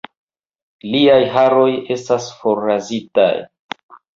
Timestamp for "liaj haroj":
0.93-1.67